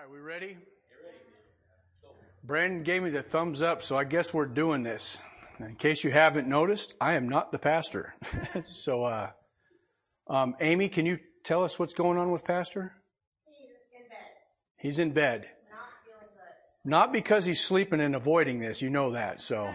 [0.00, 0.56] right, we ready?
[2.44, 5.18] Brandon gave me the thumbs up, so I guess we're doing this.
[5.58, 8.14] In case you haven't noticed, I am not the pastor.
[8.72, 9.30] so, uh,
[10.28, 12.92] um, Amy, can you tell us what's going on with Pastor?
[13.46, 14.18] He's in bed.
[14.76, 15.48] He's in bed.
[15.68, 16.90] Not feeling good.
[16.90, 19.68] Not because he's sleeping and avoiding this, you know that, so.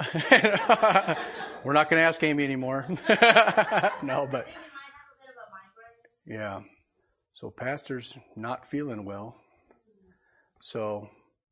[0.00, 1.16] I don't know.
[1.64, 2.86] we're not going to ask Amy anymore.
[2.88, 6.40] no, but, He might have a bit of a migraine.
[6.40, 6.60] yeah.
[7.34, 9.36] So Pastor's not feeling well.
[10.60, 11.08] So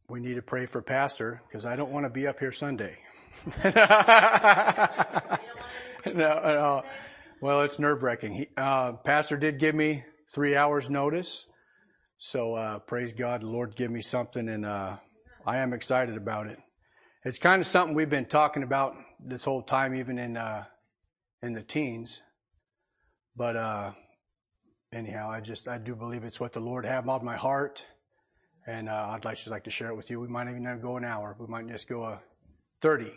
[0.08, 2.96] we need to pray for Pastor because I don't want to be up here Sunday.
[6.06, 6.82] No, no.
[7.40, 8.46] Well, it's nerve wracking.
[8.56, 11.46] Uh, Pastor did give me three hours notice.
[12.18, 14.96] So, uh, praise God, the Lord give me something and, uh,
[15.46, 16.58] I am excited about it.
[17.24, 18.94] It's kind of something we've been talking about
[19.24, 20.64] this whole time, even in, uh,
[21.42, 22.20] in the teens.
[23.36, 23.92] But, uh,
[24.92, 27.84] anyhow, I just, I do believe it's what the Lord have on my heart.
[28.66, 30.20] And, uh, I'd like, just like to share it with you.
[30.20, 31.36] We might even go an hour.
[31.38, 32.20] We might just go a
[32.80, 33.12] 30.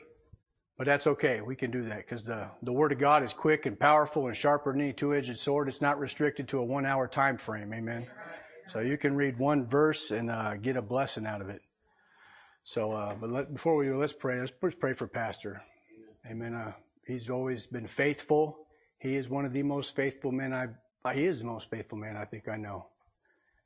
[0.77, 1.41] But that's okay.
[1.41, 4.35] We can do that because the, the Word of God is quick and powerful and
[4.35, 5.69] sharper than any two-edged sword.
[5.69, 7.73] It's not restricted to a one-hour time frame.
[7.73, 8.07] Amen.
[8.73, 11.61] So you can read one verse and uh, get a blessing out of it.
[12.63, 14.39] So, uh, but let, before we do, let's pray.
[14.39, 15.61] Let's pray for Pastor.
[16.29, 16.55] Amen.
[16.55, 16.73] Uh,
[17.05, 18.57] he's always been faithful.
[18.99, 20.67] He is one of the most faithful men I.
[21.05, 22.87] Uh, he is the most faithful man I think I know,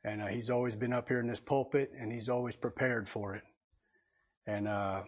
[0.03, 3.33] and uh, he's always been up here in this pulpit, and he's always prepared for
[3.35, 3.43] it.
[4.45, 5.03] And uh,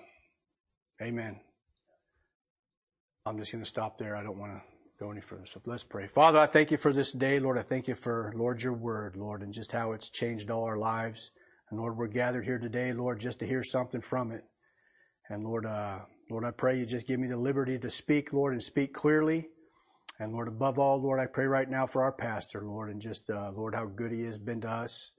[1.01, 1.39] Amen.
[3.25, 4.15] I'm just going to stop there.
[4.15, 4.61] I don't want to
[4.99, 5.47] go any further.
[5.47, 6.07] So let's pray.
[6.07, 7.39] Father, I thank you for this day.
[7.39, 10.63] Lord, I thank you for, Lord, your word, Lord, and just how it's changed all
[10.63, 11.31] our lives.
[11.69, 14.43] And Lord, we're gathered here today, Lord, just to hear something from it.
[15.29, 18.53] And Lord, uh, Lord, I pray you just give me the liberty to speak, Lord,
[18.53, 19.47] and speak clearly.
[20.21, 23.31] And Lord, above all, Lord, I pray right now for our pastor, Lord, and just,
[23.31, 25.13] uh, Lord, how good he has been to us.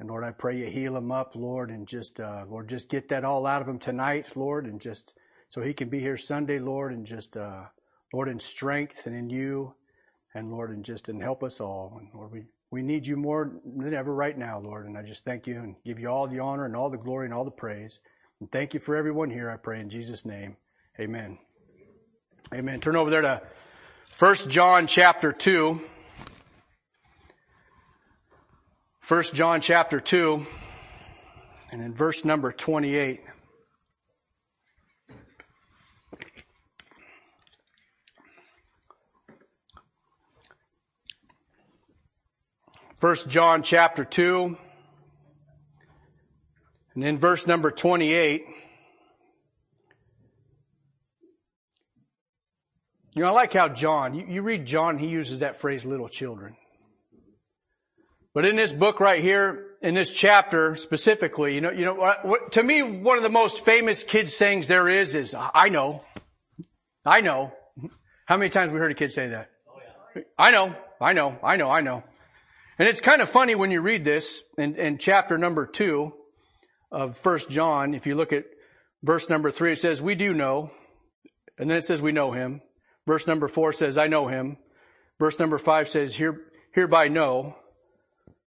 [0.00, 3.06] And Lord, I pray you heal him up, Lord, and just, uh, Lord, just get
[3.10, 5.16] that all out of him tonight, Lord, and just,
[5.46, 7.66] so he can be here Sunday, Lord, and just, uh,
[8.12, 9.72] Lord, in strength and in you,
[10.34, 11.96] and Lord, and just, and help us all.
[12.00, 15.24] And Lord, we, we need you more than ever right now, Lord, and I just
[15.24, 17.52] thank you and give you all the honor and all the glory and all the
[17.52, 18.00] praise.
[18.40, 20.56] And thank you for everyone here, I pray in Jesus' name.
[20.98, 21.38] Amen.
[22.52, 22.80] Amen.
[22.80, 23.42] Turn over there to
[24.10, 25.80] First John chapter 2.
[29.00, 30.46] First John chapter 2,
[31.72, 33.22] and in verse number 28.
[42.98, 44.56] First John chapter 2,
[46.94, 48.44] and in verse number 28.
[53.14, 56.08] You know, I like how John, you, you read John, he uses that phrase little
[56.08, 56.56] children.
[58.32, 62.24] But in this book right here, in this chapter specifically, you know, you know, what,
[62.24, 66.04] what, to me, one of the most famous kid sayings there is, is, I know.
[67.04, 67.52] I know.
[68.26, 69.50] How many times we heard a kid say that?
[69.68, 72.04] Oh, I know, I know, I know, I know.
[72.78, 76.12] And it's kind of funny when you read this in, in chapter number two
[76.92, 78.44] of first John, if you look at
[79.02, 80.70] verse number three, it says, we do know.
[81.58, 82.62] And then it says, we know him.
[83.10, 84.56] Verse number four says, I know him.
[85.18, 87.56] Verse number five says, Here, hereby know.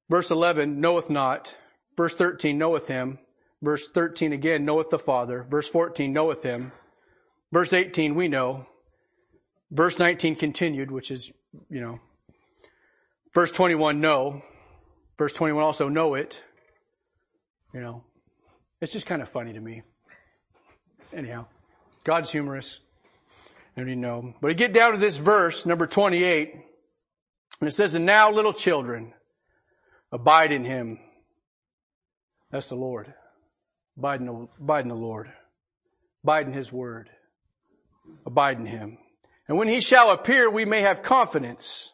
[0.09, 1.53] Verse 11, knoweth not.
[1.97, 3.19] Verse 13, knoweth him.
[3.61, 5.45] Verse 13 again, knoweth the Father.
[5.49, 6.71] Verse 14, knoweth him.
[7.51, 8.65] Verse 18, we know.
[9.69, 11.33] Verse 19 continued, which is,
[11.69, 11.99] you know.
[13.33, 14.43] Verse 21, know.
[15.17, 16.41] Verse 21 also know it.
[17.73, 18.05] You know.
[18.79, 19.81] It's just kind of funny to me.
[21.11, 21.47] Anyhow,
[22.05, 22.79] God's humorous.
[23.75, 24.33] Already know.
[24.39, 26.53] But I get down to this verse, number 28,
[27.59, 29.13] and it says, and now little children,
[30.11, 30.99] abide in him.
[32.51, 33.13] That's the Lord.
[33.97, 35.31] Abide in the, abide in the Lord.
[36.23, 37.09] Abide in his word.
[38.25, 38.99] Abide in him.
[39.47, 41.91] And when he shall appear, we may have confidence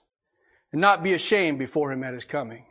[0.71, 2.65] and not be ashamed before him at his coming.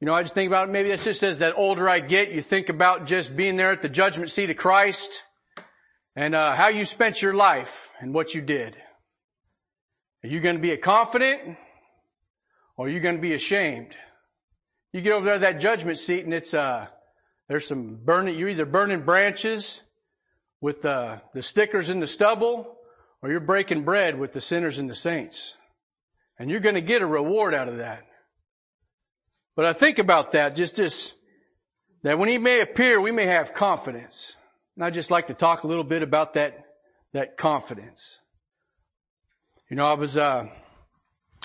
[0.00, 2.32] You know, I just think about it, maybe that's just as that older I get,
[2.32, 5.22] you think about just being there at the judgment seat of Christ
[6.16, 8.76] and uh, how you spent your life and what you did.
[10.22, 11.56] Are you going to be a confident
[12.76, 13.94] or are you going to be ashamed?
[14.92, 16.86] You get over there to that judgment seat and it's, uh,
[17.48, 19.80] there's some burning, you're either burning branches
[20.60, 22.76] with uh, the stickers in the stubble
[23.20, 25.54] or you're breaking bread with the sinners and the saints.
[26.38, 28.04] And you're going to get a reward out of that.
[29.56, 31.12] But I think about that, just this,
[32.02, 34.34] that when he may appear, we may have confidence.
[34.76, 36.64] And I'd just like to talk a little bit about that,
[37.12, 38.18] that confidence.
[39.70, 40.46] You know, I was, uh,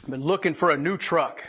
[0.07, 1.47] been looking for a new truck.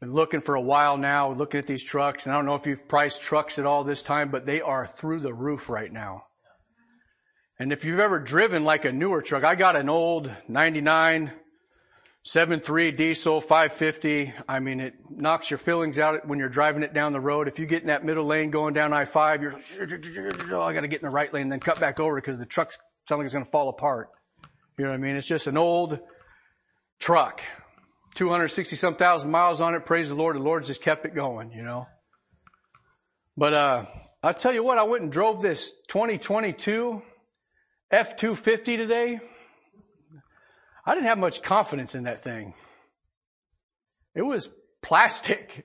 [0.00, 2.66] Been looking for a while now, looking at these trucks, and I don't know if
[2.66, 6.24] you've priced trucks at all this time, but they are through the roof right now.
[7.58, 11.32] And if you've ever driven like a newer truck, I got an old 99
[12.26, 14.34] 7.3 diesel 550.
[14.46, 17.48] I mean, it knocks your feelings out when you're driving it down the road.
[17.48, 19.54] If you get in that middle lane going down I-5, you're
[20.52, 22.38] oh, I got to get in the right lane and then cut back over because
[22.38, 22.78] the truck's
[23.10, 24.10] like it's going to fall apart.
[24.78, 25.16] You know what I mean?
[25.16, 25.98] It's just an old
[27.00, 27.42] truck.
[28.14, 29.84] 260 some thousand miles on it.
[29.84, 30.36] Praise the Lord.
[30.36, 31.86] The Lord's just kept it going, you know.
[33.36, 33.86] But, uh,
[34.22, 37.02] I'll tell you what, I went and drove this 2022
[37.92, 39.20] F250 today.
[40.90, 42.54] I didn't have much confidence in that thing.
[44.14, 44.48] It was
[44.82, 45.64] plastic.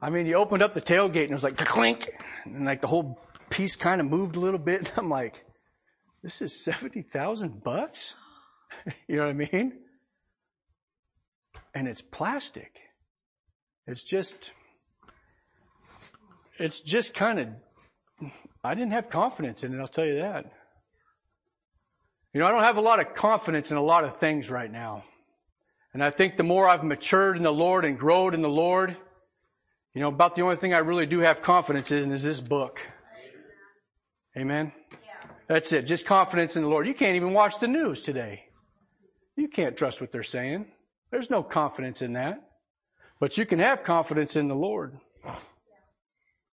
[0.00, 2.08] I mean, you opened up the tailgate and it was like clink
[2.44, 3.20] and like the whole
[3.50, 4.80] piece kind of moved a little bit.
[4.80, 5.34] And I'm like,
[6.22, 8.14] this is 70,000 bucks?
[9.08, 9.72] you know what I mean?
[11.74, 12.72] and it's plastic.
[13.86, 14.50] It's just,
[16.58, 17.48] it's just kind of,
[18.64, 20.46] I didn't have confidence in it, I'll tell you that.
[22.38, 24.70] You know, I don't have a lot of confidence in a lot of things right
[24.70, 25.02] now.
[25.92, 28.96] And I think the more I've matured in the Lord and grown in the Lord,
[29.92, 32.78] you know, about the only thing I really do have confidence in is this book.
[34.36, 34.70] Amen?
[34.92, 35.30] Yeah.
[35.48, 35.82] That's it.
[35.82, 36.86] Just confidence in the Lord.
[36.86, 38.44] You can't even watch the news today.
[39.34, 40.66] You can't trust what they're saying.
[41.10, 42.38] There's no confidence in that.
[43.18, 44.96] But you can have confidence in the Lord.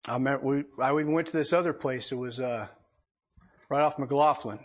[0.07, 2.09] I remember we, I even went to this other place.
[2.13, 2.67] It was, uh,
[3.69, 4.59] right off McLaughlin.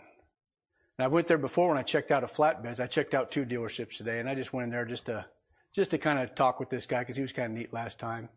[0.99, 2.81] And I went there before when I checked out a flatbeds.
[2.81, 5.25] I checked out two dealerships today and I just went in there just to,
[5.73, 7.99] just to kind of talk with this guy because he was kind of neat last
[7.99, 8.27] time.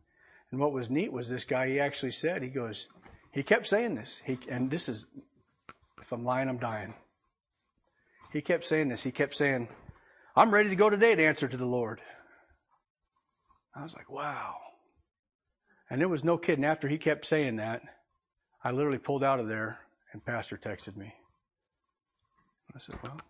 [0.53, 2.87] And what was neat was this guy, he actually said, he goes,
[3.33, 4.23] he kept saying this.
[4.25, 5.07] He, and this is,
[6.01, 6.95] if I'm lying, I'm dying.
[8.33, 9.03] He kept saying this.
[9.03, 9.67] He kept saying,
[10.37, 12.01] I'm ready to go today to answer to the Lord.
[13.75, 14.55] I was like, wow.
[15.91, 16.65] And there was no kidding.
[16.65, 17.83] After he kept saying that,
[18.63, 19.81] I literally pulled out of there
[20.13, 21.13] and Pastor texted me.
[22.83, 23.21] Said, well,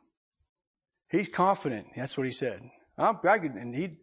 [1.10, 1.88] he's confident.
[1.94, 2.62] That's what he said.
[2.96, 3.98] I'm, I could, and he,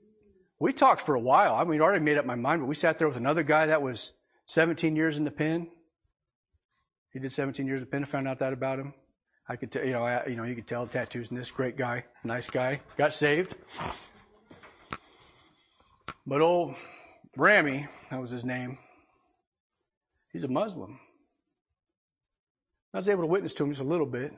[0.60, 1.56] we talked for a while.
[1.56, 3.82] I mean, already made up my mind, but we sat there with another guy that
[3.82, 4.12] was
[4.46, 5.70] 17 years in the pen.
[7.14, 8.04] He did 17 years in the pen.
[8.04, 8.94] I found out that about him.
[9.48, 11.76] I could tell, you know, I, you know, you could tell tattoos in this great
[11.76, 13.56] guy, nice guy, got saved.
[16.28, 16.76] But old
[17.36, 18.78] Rami, that was his name,
[20.32, 21.00] he's a Muslim.
[22.94, 24.32] I was able to witness to him just a little bit.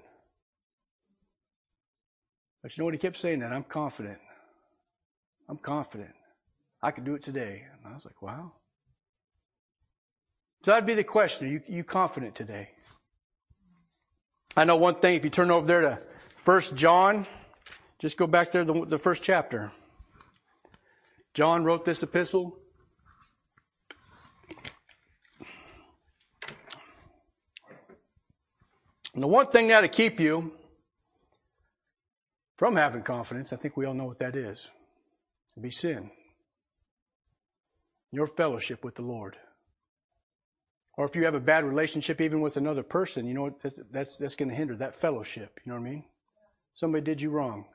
[2.62, 3.52] But you know what he kept saying that?
[3.52, 4.20] I'm confident.
[5.50, 6.12] I'm confident.
[6.82, 7.64] I can do it today.
[7.84, 8.54] And I was like, wow.
[10.64, 11.48] So that'd be the question.
[11.48, 12.70] Are you, you confident today?
[14.56, 16.02] I know one thing, if you turn over there to
[16.36, 17.26] First John,
[18.00, 19.72] just go back there to the first chapter.
[21.34, 22.58] John wrote this epistle.
[29.14, 30.54] And the one thing that'll keep you
[32.62, 34.68] from having confidence, I think we all know what that is.
[35.54, 36.12] It'd be sin.
[38.12, 39.36] Your fellowship with the Lord.
[40.96, 44.18] Or if you have a bad relationship even with another person, you know that's that's,
[44.18, 45.60] that's going to hinder that fellowship.
[45.66, 46.04] You know what I mean?
[46.76, 47.66] Somebody did you wrong.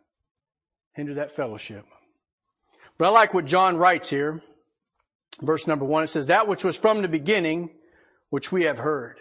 [0.93, 1.85] Hinder that fellowship.
[2.97, 4.40] But I like what John writes here.
[5.43, 7.71] Verse number one, it says, that which was from the beginning,
[8.31, 9.16] which we have heard,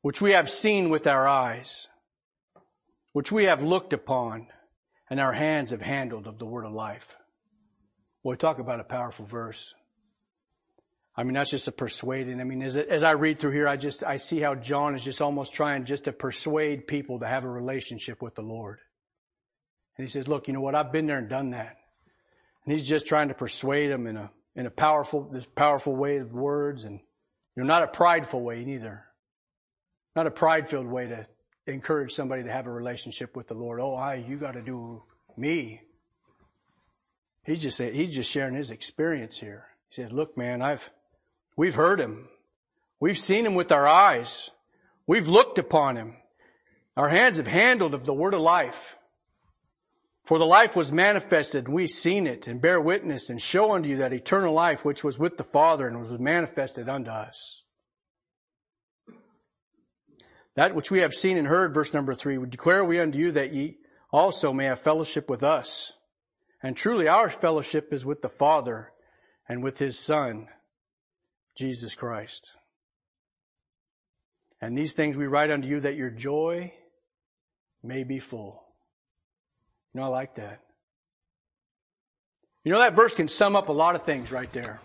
[0.00, 1.88] which we have seen with our eyes,
[3.14, 4.48] which we have looked upon,
[5.08, 7.06] and our hands have handled of the word of life.
[8.24, 9.72] Boy, talk about a powerful verse.
[11.16, 12.40] I mean, that's just a persuading.
[12.40, 15.04] I mean, as, as I read through here, I just, I see how John is
[15.04, 18.80] just almost trying just to persuade people to have a relationship with the Lord.
[19.96, 20.74] And he says, look, you know what?
[20.74, 21.76] I've been there and done that.
[22.64, 26.16] And he's just trying to persuade them in a, in a powerful, this powerful way
[26.16, 26.98] of words and,
[27.54, 29.04] you know, not a prideful way neither.
[30.16, 31.26] Not a pride-filled way to
[31.66, 33.80] encourage somebody to have a relationship with the Lord.
[33.80, 35.02] Oh, I, you gotta do
[35.36, 35.80] me.
[37.44, 39.66] He's just, he's just sharing his experience here.
[39.88, 40.90] He said, look, man, I've,
[41.56, 42.28] We've heard him.
[42.98, 44.50] We've seen him with our eyes.
[45.06, 46.16] We've looked upon him.
[46.96, 48.96] Our hands have handled of the word of life.
[50.24, 53.90] For the life was manifested, and we've seen it, and bear witness, and show unto
[53.90, 57.63] you that eternal life which was with the Father, and was manifested unto us.
[60.56, 63.32] That which we have seen and heard, verse number three, we declare we unto you
[63.32, 63.78] that ye
[64.12, 65.92] also may have fellowship with us.
[66.62, 68.92] And truly our fellowship is with the Father
[69.48, 70.46] and with His Son,
[71.56, 72.52] Jesus Christ.
[74.60, 76.72] And these things we write unto you that your joy
[77.82, 78.62] may be full.
[79.92, 80.60] You know, I like that.
[82.64, 84.80] You know, that verse can sum up a lot of things right there.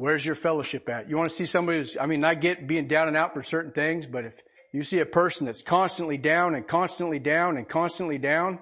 [0.00, 1.10] Where's your fellowship at?
[1.10, 3.42] You want to see somebody who's, I mean, I get being down and out for
[3.42, 4.32] certain things, but if
[4.72, 8.60] you see a person that's constantly down and constantly down and constantly down,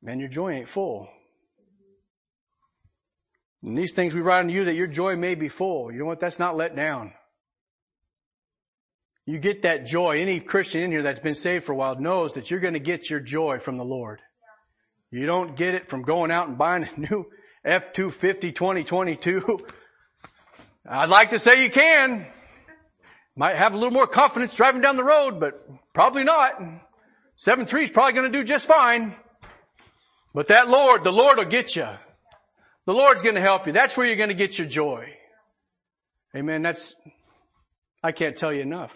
[0.00, 1.08] man, your joy ain't full.
[3.62, 5.92] And these things we write unto you that your joy may be full.
[5.92, 6.20] You know what?
[6.20, 7.12] That's not let down.
[9.26, 10.22] You get that joy.
[10.22, 12.80] Any Christian in here that's been saved for a while knows that you're going to
[12.80, 14.22] get your joy from the Lord.
[15.10, 17.26] You don't get it from going out and buying a new
[17.64, 19.66] F-250 2022.
[20.88, 22.26] I'd like to say you can.
[23.36, 26.60] Might have a little more confidence driving down the road, but probably not.
[27.38, 29.14] 7.3 is probably going to do just fine.
[30.34, 31.88] But that Lord, the Lord will get you.
[32.86, 33.72] The Lord's going to help you.
[33.72, 35.14] That's where you're going to get your joy.
[36.34, 36.62] Amen.
[36.62, 36.94] That's,
[38.02, 38.94] I can't tell you enough.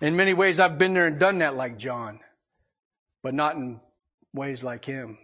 [0.00, 2.20] In many ways, I've been there and done that like John,
[3.22, 3.80] but not in
[4.32, 5.18] ways like him.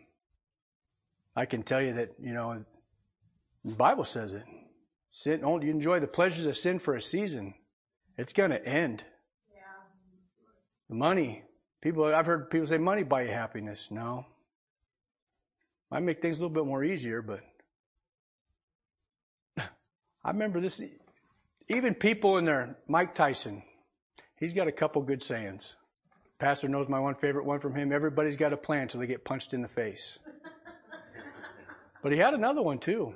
[1.37, 2.65] I can tell you that, you know,
[3.65, 4.45] the Bible says it.
[5.11, 7.55] Sin, oh, you enjoy the pleasures of sin for a season.
[8.19, 9.03] It's going to end.
[9.53, 9.61] Yeah.
[10.89, 11.43] The money.
[11.81, 13.89] People, I've heard people say money buy you happiness.
[13.91, 14.27] No.
[15.91, 17.41] Might make things a little bit more easier, but
[20.25, 20.81] I remember this,
[21.69, 23.63] even people in there, Mike Tyson,
[24.37, 25.75] he's got a couple good sayings.
[26.39, 27.93] Pastor knows my one favorite one from him.
[27.93, 30.19] Everybody's got a plan until they get punched in the face.
[32.05, 33.15] But he had another one too.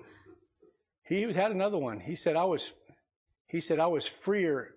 [1.04, 2.00] He had another one.
[2.00, 2.73] He said, I was,
[3.47, 4.71] he said, I was freer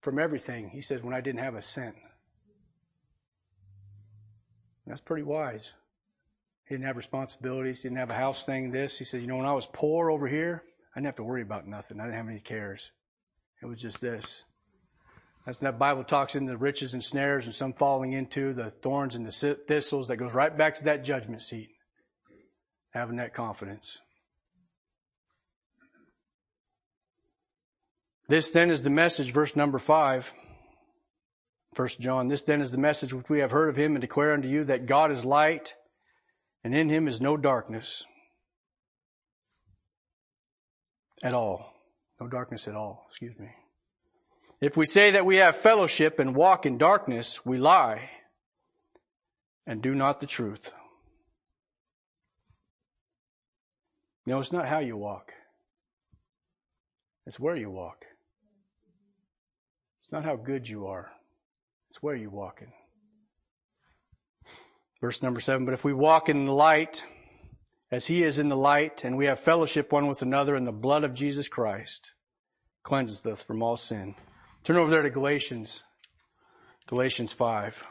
[0.00, 0.70] from everything.
[0.70, 1.94] He says, when I didn't have a cent.
[4.86, 5.68] That's pretty wise.
[6.66, 7.82] He didn't have responsibilities.
[7.82, 8.96] He didn't have a house thing, this.
[8.96, 10.62] He said, you know, when I was poor over here,
[10.94, 12.00] I didn't have to worry about nothing.
[12.00, 12.90] I didn't have any cares.
[13.62, 14.42] It was just this.
[15.44, 19.16] That's that Bible talks in the riches and snares and some falling into the thorns
[19.16, 21.68] and the thistles that goes right back to that judgment seat.
[22.92, 23.98] Having that confidence.
[28.28, 30.32] This then is the message, verse number five.
[31.74, 34.32] First John, this then is the message which we have heard of him and declare
[34.32, 35.74] unto you that God is light
[36.64, 38.04] and in him is no darkness
[41.22, 41.72] at all.
[42.20, 43.48] No darkness at all, excuse me.
[44.60, 48.10] If we say that we have fellowship and walk in darkness, we lie
[49.66, 50.72] and do not the truth.
[54.26, 55.32] No, it's not how you walk.
[57.26, 58.04] It's where you walk.
[60.02, 61.10] It's not how good you are.
[61.90, 62.72] It's where you're walking.
[65.00, 67.04] Verse number seven, but if we walk in the light,
[67.90, 70.72] as he is in the light, and we have fellowship one with another in the
[70.72, 72.12] blood of Jesus Christ,
[72.82, 74.14] cleanses us from all sin.
[74.62, 75.82] Turn over there to Galatians,
[76.86, 77.82] Galatians 5.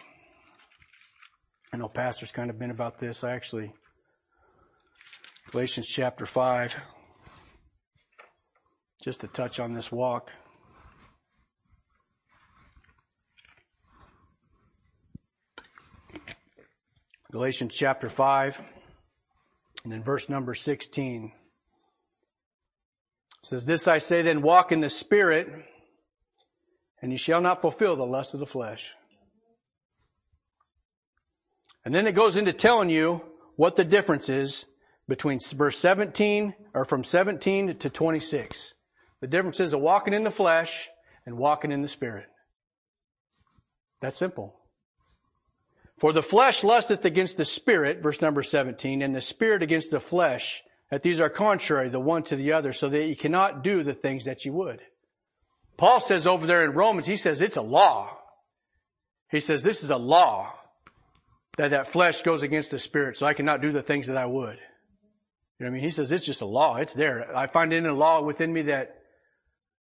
[1.74, 3.24] I know Pastor's kind of been about this.
[3.24, 3.74] I actually,
[5.52, 6.76] Galatians chapter 5,
[9.04, 10.30] just to touch on this walk.
[17.32, 18.62] Galatians chapter 5.
[19.86, 21.32] And in verse number 16,
[23.44, 25.48] says, This I say then, walk in the Spirit,
[27.02, 28.92] and you shall not fulfill the lust of the flesh.
[31.84, 33.22] And then it goes into telling you
[33.56, 34.66] what the difference is
[35.10, 38.74] between verse 17, or from 17 to 26.
[39.20, 40.88] The difference is a walking in the flesh
[41.26, 42.28] and walking in the Spirit.
[44.02, 44.56] That's simple.
[45.98, 50.00] For the flesh lusteth against the spirit, verse number 17, and the spirit against the
[50.00, 53.84] flesh, that these are contrary the one to the other, so that you cannot do
[53.84, 54.80] the things that you would.
[55.76, 58.18] Paul says over there in Romans, he says it's a law.
[59.30, 60.54] He says this is a law
[61.58, 64.26] that that flesh goes against the spirit, so I cannot do the things that I
[64.26, 64.58] would.
[65.60, 65.84] You know I mean?
[65.84, 66.78] He says it's just a law.
[66.78, 67.36] It's there.
[67.36, 68.96] I find in a law within me that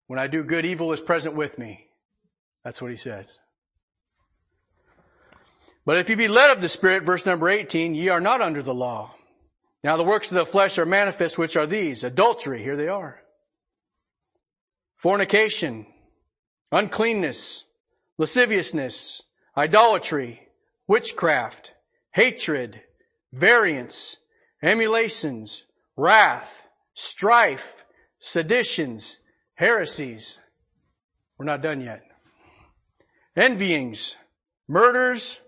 [0.08, 1.86] when I do good, evil is present with me.
[2.64, 3.26] That's what he says.
[5.86, 8.62] But if you be led of the Spirit, verse number 18, ye are not under
[8.62, 9.14] the law.
[9.84, 12.04] Now the works of the flesh are manifest, which are these.
[12.04, 13.20] Adultery, here they are.
[14.96, 15.86] Fornication,
[16.72, 17.64] uncleanness,
[18.18, 19.22] lasciviousness,
[19.56, 20.42] idolatry,
[20.88, 21.72] witchcraft,
[22.12, 22.80] hatred,
[23.32, 24.16] variance,
[24.62, 25.64] emulations,
[25.98, 27.84] wrath, strife,
[28.20, 29.18] seditions,
[29.54, 30.38] heresies.
[31.36, 32.02] We're not done yet.
[33.36, 34.14] Envyings,
[34.68, 35.40] murders,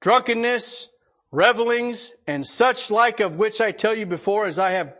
[0.00, 0.88] drunkenness,
[1.30, 4.94] revelings, and such like of which I tell you before, as I have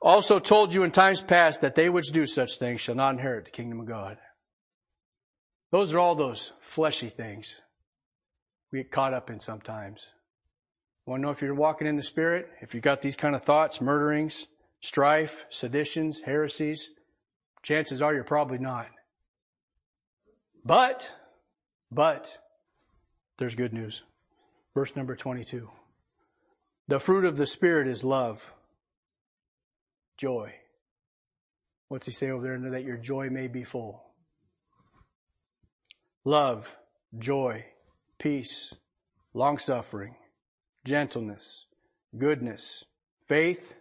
[0.00, 3.44] also told you in times past, that they which do such things shall not inherit
[3.44, 4.16] the kingdom of God.
[5.72, 7.54] Those are all those fleshy things
[8.72, 10.06] we get caught up in sometimes.
[11.06, 12.48] Want to know if you're walking in the Spirit?
[12.60, 14.48] If you've got these kind of thoughts, murderings,
[14.80, 16.88] strife, seditions, heresies,
[17.62, 18.88] chances are you're probably not.
[20.64, 21.12] But,
[21.92, 22.38] but,
[23.38, 24.02] there's good news.
[24.74, 25.70] Verse number 22.
[26.88, 28.52] The fruit of the Spirit is love,
[30.16, 30.54] joy.
[31.88, 32.70] What's he say over there?
[32.70, 34.02] That your joy may be full.
[36.24, 36.76] Love,
[37.16, 37.64] joy,
[38.18, 38.74] peace,
[39.34, 40.16] long suffering,
[40.86, 41.66] gentleness,
[42.16, 42.84] goodness,
[43.28, 43.74] faith,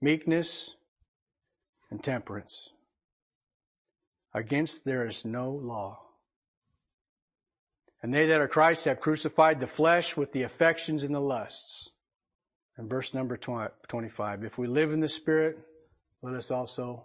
[0.00, 0.70] meekness,
[1.90, 2.70] and temperance.
[4.32, 5.98] Against there is no law.
[8.02, 11.90] And they that are Christ have crucified the flesh with the affections and the lusts.
[12.76, 14.44] And verse number 25.
[14.44, 15.58] If we live in the Spirit,
[16.22, 17.04] let us also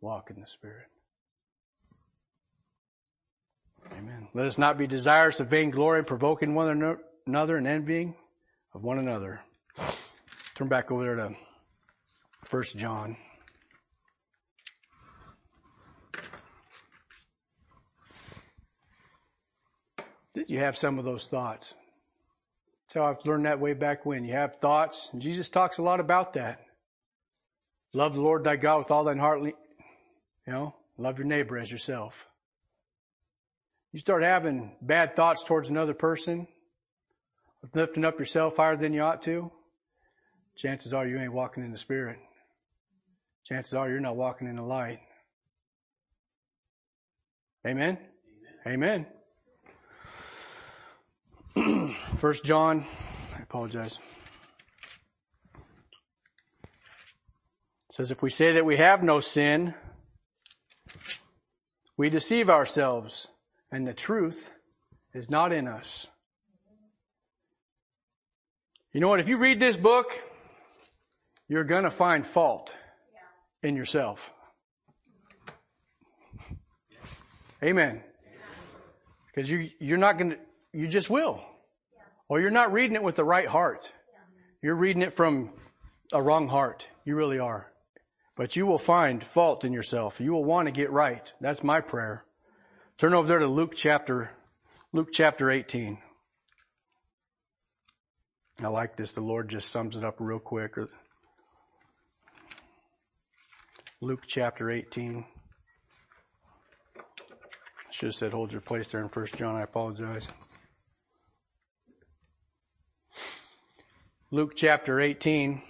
[0.00, 0.88] walk in the Spirit.
[3.92, 4.28] Amen.
[4.34, 8.14] Let us not be desirous of vainglory, provoking one another and envying
[8.76, 9.40] of one another.
[10.54, 11.34] Turn back over there to
[12.44, 13.16] First John.
[20.34, 21.72] Did you have some of those thoughts?
[22.82, 24.26] That's how I've learned that way back when.
[24.26, 26.60] You have thoughts, and Jesus talks a lot about that.
[27.94, 29.54] Love the Lord thy God with all thine heart, you
[30.46, 32.26] know, love your neighbor as yourself.
[33.92, 36.46] You start having bad thoughts towards another person,
[37.74, 39.50] lifting up yourself higher than you ought to,
[40.56, 42.18] chances are you ain't walking in the Spirit.
[43.44, 45.00] Chances are you're not walking in the light.
[47.66, 47.98] Amen?
[48.66, 49.06] Amen.
[52.16, 52.84] First John,
[53.36, 53.98] I apologize.
[57.90, 59.74] Says, if we say that we have no sin,
[61.96, 63.28] we deceive ourselves
[63.72, 64.52] and the truth
[65.14, 66.06] is not in us.
[68.96, 69.20] You know what?
[69.20, 70.18] If you read this book,
[71.48, 72.74] you're gonna find fault
[73.62, 74.32] in yourself.
[77.62, 78.00] Amen.
[79.26, 80.36] Because you, you're not gonna,
[80.72, 81.42] you just will.
[82.30, 83.92] Or you're not reading it with the right heart.
[84.62, 85.50] You're reading it from
[86.10, 86.88] a wrong heart.
[87.04, 87.70] You really are.
[88.34, 90.22] But you will find fault in yourself.
[90.22, 91.30] You will want to get right.
[91.38, 92.24] That's my prayer.
[92.96, 94.30] Turn over there to Luke chapter,
[94.94, 95.98] Luke chapter 18.
[98.62, 99.12] I like this.
[99.12, 100.76] The Lord just sums it up real quick.
[104.00, 105.24] Luke chapter 18.
[106.96, 107.02] I
[107.90, 109.56] should have said hold your place there in First John.
[109.56, 110.26] I apologize.
[114.30, 115.62] Luke chapter 18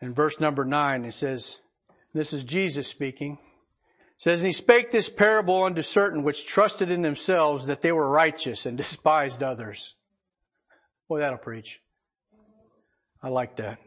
[0.00, 1.60] and verse number 9 it says
[2.12, 6.90] this is Jesus speaking it says and he spake this parable unto certain which trusted
[6.90, 9.94] in themselves that they were righteous and despised others
[11.12, 11.80] boy that'll preach
[13.22, 13.78] I like that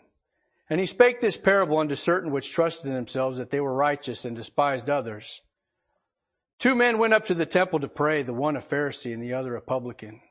[0.69, 4.25] and he spake this parable unto certain which trusted in themselves that they were righteous
[4.25, 5.41] and despised others
[6.59, 9.33] two men went up to the temple to pray the one a Pharisee and the
[9.33, 10.21] other a publican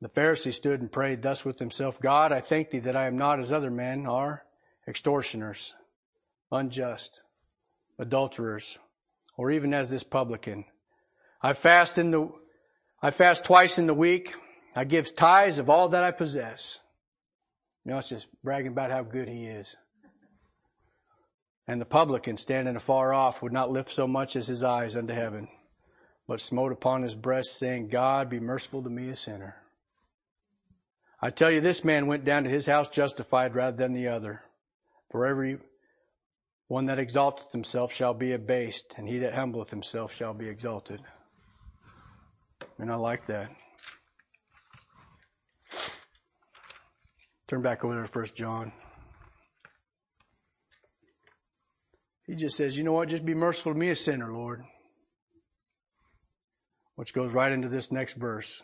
[0.00, 3.18] the Pharisee stood and prayed thus with himself, God, I thank thee that I am
[3.18, 4.44] not as other men are,
[4.86, 5.74] extortioners,
[6.52, 7.20] unjust,
[7.98, 8.78] adulterers,
[9.36, 10.64] or even as this publican.
[11.42, 12.30] I fast in the,
[13.02, 14.34] I fast twice in the week.
[14.76, 16.80] I give tithes of all that I possess.
[17.84, 19.74] You know, it's just bragging about how good he is.
[21.66, 25.14] And the publican standing afar off would not lift so much as his eyes unto
[25.14, 25.48] heaven,
[26.26, 29.56] but smote upon his breast saying, God be merciful to me a sinner.
[31.20, 34.42] I tell you, this man went down to his house justified rather than the other.
[35.10, 35.58] For every
[36.68, 41.00] one that exalteth himself shall be abased, and he that humbleth himself shall be exalted.
[42.78, 43.50] And I like that.
[47.48, 48.72] Turn back over to First John.
[52.26, 53.08] He just says, you know what?
[53.08, 54.62] Just be merciful to me, a sinner, Lord.
[56.96, 58.62] Which goes right into this next verse.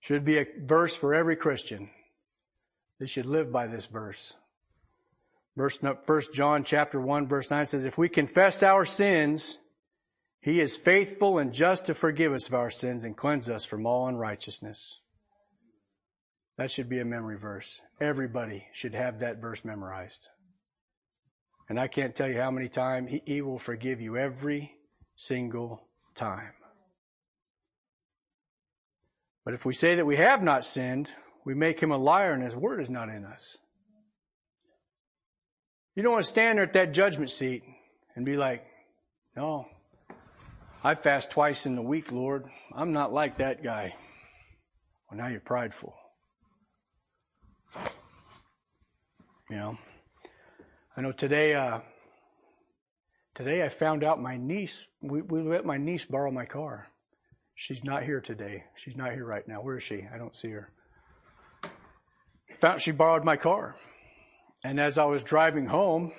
[0.00, 1.88] Should be a verse for every Christian.
[3.00, 4.34] They should live by this verse.
[5.56, 9.58] Verse, first John chapter 1 verse 9 says, if we confess our sins,
[10.42, 13.86] he is faithful and just to forgive us of our sins and cleanse us from
[13.86, 15.00] all unrighteousness.
[16.58, 17.80] That should be a memory verse.
[18.00, 20.28] Everybody should have that verse memorized.
[21.68, 24.72] And I can't tell you how many times he, he will forgive you every
[25.16, 25.82] single
[26.14, 26.52] time.
[29.44, 31.12] But if we say that we have not sinned,
[31.44, 33.56] we make him a liar and his word is not in us.
[35.94, 37.62] You don't want to stand there at that judgment seat
[38.14, 38.64] and be like,
[39.36, 39.66] no,
[40.82, 42.44] I fast twice in the week, Lord.
[42.74, 43.94] I'm not like that guy.
[45.10, 45.94] Well, now you're prideful.
[49.48, 49.78] You know,
[50.96, 51.78] I know today, uh,
[53.36, 56.88] today I found out my niece, we, we let my niece borrow my car.
[57.54, 58.64] She's not here today.
[58.74, 59.62] She's not here right now.
[59.62, 60.04] Where is she?
[60.12, 60.72] I don't see her.
[62.60, 63.76] Found she borrowed my car.
[64.64, 66.10] And as I was driving home,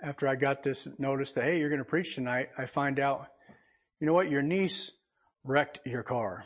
[0.00, 3.26] after I got this notice that, hey, you're going to preach tonight, I find out,
[4.00, 4.30] you know what?
[4.30, 4.92] Your niece
[5.42, 6.44] wrecked your car,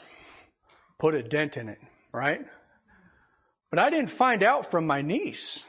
[0.98, 1.78] put a dent in it,
[2.14, 2.40] right?
[3.68, 5.66] But I didn't find out from my niece.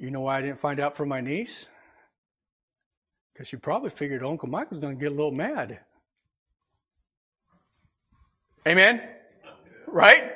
[0.00, 1.68] You know why I didn't find out from my niece?
[3.32, 5.78] Because she probably figured Uncle Mike was going to get a little mad.
[8.66, 9.02] Amen?
[9.86, 10.32] Right?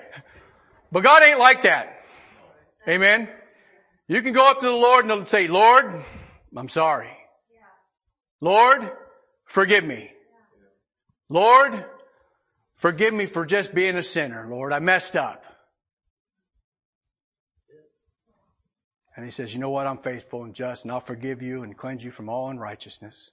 [0.92, 2.04] But God ain't like that.
[2.86, 3.28] Amen?
[4.06, 6.04] You can go up to the Lord and say, Lord,
[6.54, 7.10] I'm sorry.
[8.42, 8.90] Lord,
[9.46, 10.10] forgive me.
[11.30, 11.86] Lord,
[12.74, 14.46] forgive me for just being a sinner.
[14.50, 15.42] Lord, I messed up.
[19.16, 19.86] And he says, you know what?
[19.86, 23.30] I'm faithful and just and I'll forgive you and cleanse you from all unrighteousness.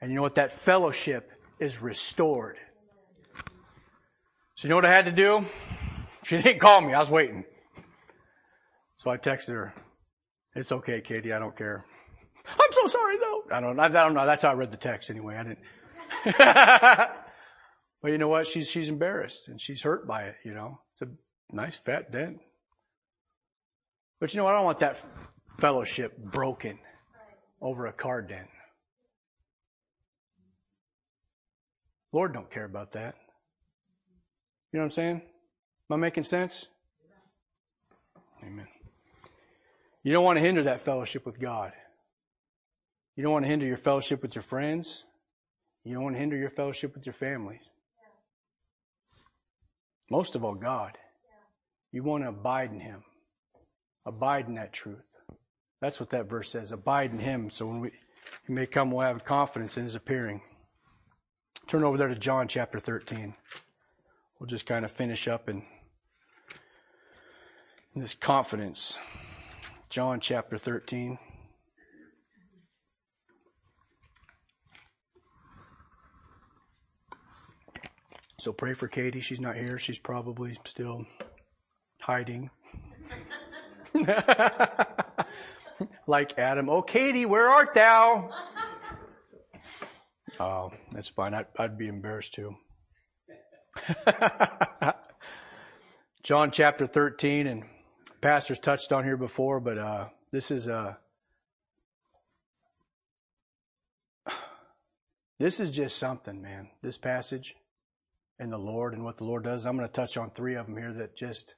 [0.00, 0.34] And you know what?
[0.34, 2.58] That fellowship is restored.
[4.54, 5.44] So you know what I had to do?
[6.22, 6.92] She didn't call me.
[6.92, 7.44] I was waiting.
[8.96, 9.72] So I texted her.
[10.54, 11.32] It's okay, Katie.
[11.32, 11.86] I don't care.
[12.46, 13.56] I'm so sorry though.
[13.56, 14.26] I don't, I don't know.
[14.26, 15.36] That's how I read the text anyway.
[15.36, 15.58] I didn't.
[18.02, 18.46] but you know what?
[18.46, 20.80] She's, she's embarrassed and she's hurt by it, you know.
[20.92, 22.40] It's a nice fat dent.
[24.20, 24.46] But you know?
[24.46, 25.02] I don't want that
[25.58, 26.78] fellowship broken
[27.60, 28.48] over a car dent.
[32.12, 33.14] Lord don't care about that.
[34.72, 35.22] You know what I'm saying?
[35.90, 36.66] Am I making sense?
[38.44, 38.68] Amen.
[40.02, 41.72] You don't want to hinder that fellowship with God.
[43.16, 45.04] You don't want to hinder your fellowship with your friends.
[45.84, 47.60] You don't want to hinder your fellowship with your families.
[50.10, 50.96] Most of all, God.
[51.92, 53.02] You want to abide in Him.
[54.06, 55.04] Abide in that truth.
[55.80, 56.72] That's what that verse says.
[56.72, 57.50] Abide in Him.
[57.50, 57.90] So when we,
[58.46, 60.40] He may come, we'll have confidence in His appearing.
[61.66, 63.34] Turn over there to John chapter 13.
[64.38, 65.62] We'll just kind of finish up in,
[67.94, 68.98] in this confidence.
[69.90, 71.18] John chapter 13.
[78.38, 79.20] So pray for Katie.
[79.20, 79.78] She's not here.
[79.78, 81.04] She's probably still
[82.00, 82.48] hiding.
[86.06, 86.68] like Adam.
[86.68, 88.30] Oh, Katie, where art thou?
[90.38, 91.34] Oh, that's fine.
[91.34, 92.56] I'd, I'd be embarrassed too.
[96.22, 97.64] John chapter 13 and
[98.22, 100.94] pastors touched on here before, but uh, this is uh,
[105.38, 106.70] this is just something, man.
[106.82, 107.54] This passage
[108.38, 109.66] and the Lord and what the Lord does.
[109.66, 111.54] I'm going to touch on three of them here that just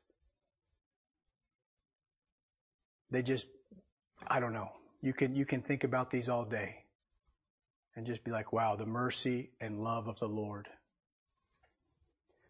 [3.12, 3.46] they just
[4.27, 4.70] I don't know.
[5.01, 6.77] You can you can think about these all day
[7.94, 10.66] and just be like, wow, the mercy and love of the Lord.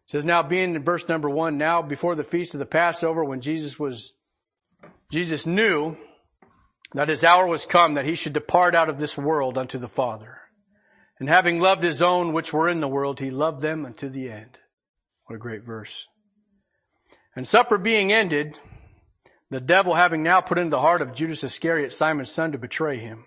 [0.05, 3.23] It says now being in verse number one, now before the feast of the Passover,
[3.23, 4.13] when Jesus was,
[5.09, 5.97] Jesus knew
[6.93, 9.87] that his hour was come that he should depart out of this world unto the
[9.87, 10.39] Father.
[11.19, 14.29] And having loved his own which were in the world, he loved them unto the
[14.29, 14.57] end.
[15.25, 16.05] What a great verse.
[17.35, 18.57] And supper being ended,
[19.53, 22.97] the devil having now put into the heart of Judas Iscariot, Simon's son, to betray
[22.97, 23.23] him.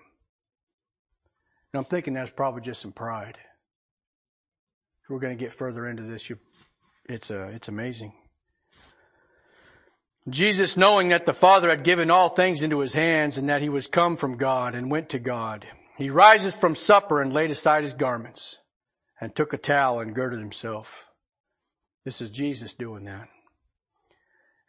[1.72, 3.38] And I'm thinking that's probably just some pride.
[5.04, 6.38] If we're going to get further into this, you
[7.08, 8.12] it's, uh, it's amazing.
[10.28, 13.68] Jesus knowing that the Father had given all things into his hands and that he
[13.68, 15.64] was come from God and went to God,
[15.96, 18.58] he rises from supper and laid aside his garments
[19.20, 21.04] and took a towel and girded himself.
[22.04, 23.28] This is Jesus doing that.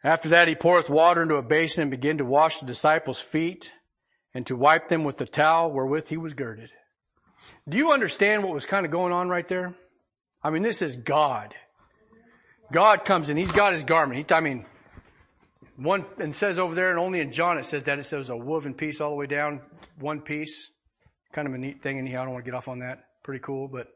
[0.04, 3.72] After that, he poureth water into a basin and began to wash the disciples' feet
[4.32, 6.70] and to wipe them with the towel wherewith he was girded.
[7.68, 9.74] Do you understand what was kind of going on right there?
[10.42, 11.54] I mean, this is God.
[12.72, 13.36] God comes in.
[13.36, 14.18] He's got his garment.
[14.18, 14.66] He, I mean,
[15.76, 18.36] one, and says over there, and only in John it says that it says a
[18.36, 19.60] woven piece all the way down,
[19.98, 20.70] one piece.
[21.32, 23.04] Kind of a neat thing, and I don't want to get off on that.
[23.22, 23.88] Pretty cool, but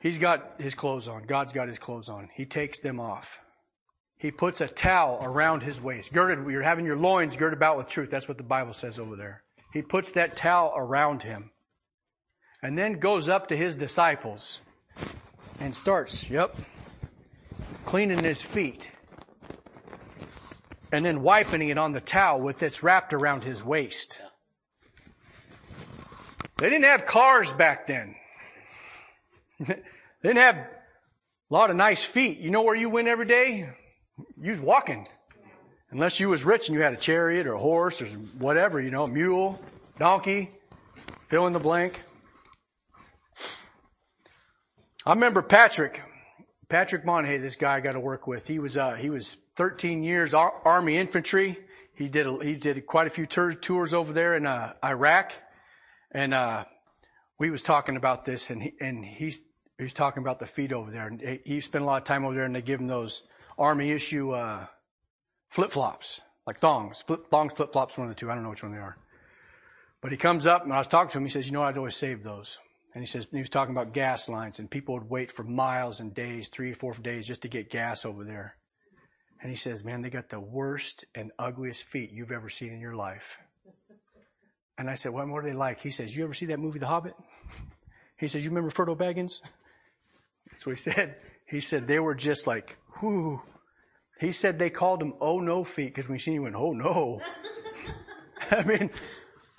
[0.00, 1.24] he's got his clothes on.
[1.24, 2.28] God's got his clothes on.
[2.34, 3.38] He takes them off.
[4.18, 6.12] He puts a towel around his waist.
[6.12, 8.10] Girded, you're having your loins girded about with truth.
[8.10, 9.42] That's what the Bible says over there.
[9.72, 11.50] He puts that towel around him.
[12.62, 14.60] And then goes up to his disciples
[15.60, 16.56] and starts, yep,
[17.84, 18.82] cleaning his feet,
[20.90, 24.18] and then wiping it on the towel with it's wrapped around his waist.
[26.56, 28.14] They didn't have cars back then.
[29.60, 29.76] they
[30.22, 30.68] didn't have a
[31.50, 32.38] lot of nice feet.
[32.38, 33.68] You know where you went every day?
[34.40, 35.06] You was walking.
[35.90, 38.06] Unless you was rich and you had a chariot or a horse or
[38.38, 39.60] whatever, you know, mule,
[39.98, 40.50] donkey,
[41.28, 42.00] fill in the blank.
[45.04, 46.02] I remember Patrick,
[46.68, 48.46] Patrick Monhay, this guy I got to work with.
[48.46, 51.58] He was, uh, he was 13 years Ar- Army infantry.
[51.94, 55.32] He did, a, he did quite a few tour, tours over there in, uh, Iraq.
[56.10, 56.64] And, uh,
[57.38, 59.42] we was talking about this and he, and he's,
[59.78, 62.24] he's talking about the feet over there and he, he spent a lot of time
[62.24, 63.22] over there and they give him those
[63.58, 64.66] Army issue, uh,
[65.48, 68.30] flip flops, like thongs, flip, thongs, flip flops, one of the two.
[68.30, 68.96] I don't know which one they are.
[70.00, 71.24] But he comes up and I was talking to him.
[71.24, 72.58] He says, you know, I'd always save those.
[72.94, 76.00] And he says, he was talking about gas lines and people would wait for miles
[76.00, 78.56] and days, three four days just to get gas over there.
[79.42, 82.80] And he says, man, they got the worst and ugliest feet you've ever seen in
[82.80, 83.36] your life.
[84.78, 85.80] And I said, what what are they like?
[85.80, 87.14] He says, you ever see that movie, The Hobbit?
[88.18, 89.40] He says, you remember Frodo Baggins?
[90.50, 91.16] That's what he said.
[91.44, 93.42] He said they were just like, whoo.
[94.18, 96.72] He said they called him oh no feet because when he seen he went, oh
[96.72, 97.20] no.
[98.50, 98.90] I mean,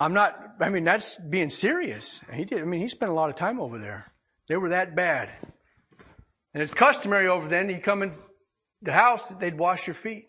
[0.00, 2.20] I'm not, I mean, that's being serious.
[2.32, 4.12] He did, I mean, he spent a lot of time over there.
[4.48, 5.30] They were that bad.
[6.54, 8.12] And it's customary over then, you come in
[8.82, 10.26] the house, they'd wash your feet.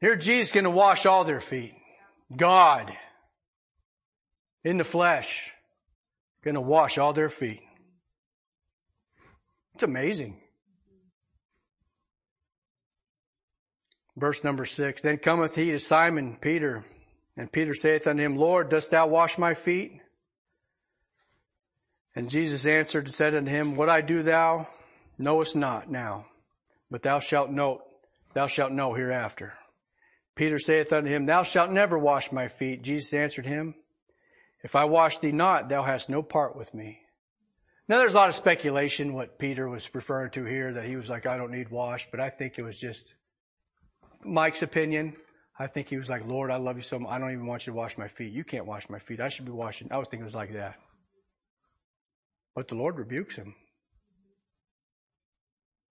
[0.00, 1.74] Here Jesus is going to wash all their feet.
[2.34, 2.92] God,
[4.64, 5.50] in the flesh,
[6.44, 7.60] going to wash all their feet.
[9.74, 10.40] It's amazing.
[14.16, 16.84] Verse number six, then cometh he to Simon Peter,
[17.36, 20.00] and Peter saith unto him, Lord, dost thou wash my feet?
[22.14, 24.68] And Jesus answered and said unto him, What I do thou
[25.18, 26.26] knowest not now,
[26.90, 27.82] but thou shalt know,
[28.32, 29.52] thou shalt know hereafter.
[30.34, 32.82] Peter saith unto him, Thou shalt never wash my feet.
[32.82, 33.74] Jesus answered him,
[34.62, 37.00] If I wash thee not, thou hast no part with me.
[37.86, 41.10] Now there's a lot of speculation what Peter was referring to here, that he was
[41.10, 43.14] like, I don't need wash, but I think it was just
[44.26, 45.16] Mike's opinion.
[45.58, 47.10] I think he was like, Lord, I love you so much.
[47.10, 48.32] I don't even want you to wash my feet.
[48.32, 49.20] You can't wash my feet.
[49.20, 49.88] I should be washing.
[49.90, 50.76] I was thinking it was like that.
[52.54, 53.54] But the Lord rebukes him.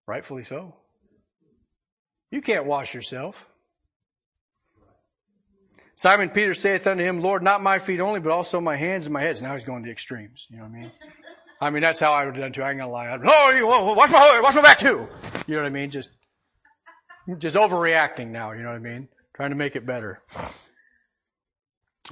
[0.06, 0.74] Rightfully so.
[2.30, 3.44] You can't wash yourself.
[5.96, 9.12] Simon Peter saith unto him, Lord, not my feet only, but also my hands and
[9.14, 9.40] my heads.
[9.40, 10.46] Now he's going to the extremes.
[10.50, 10.92] You know what I mean?
[11.60, 12.62] I mean, that's how I would have done too.
[12.62, 13.08] I ain't gonna lie.
[13.08, 15.08] I'd, oh, you, oh, wash my, wash my back too.
[15.46, 15.90] You know what I mean?
[15.90, 16.10] Just,
[17.34, 18.52] just overreacting now.
[18.52, 19.08] You know what I mean?
[19.34, 20.22] Trying to make it better.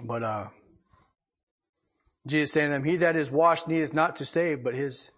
[0.03, 0.49] But, uh,
[2.27, 5.11] Jesus saying to them, he that is washed needeth not to save, but his,